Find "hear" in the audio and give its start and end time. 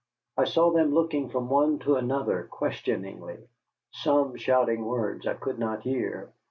5.83-6.33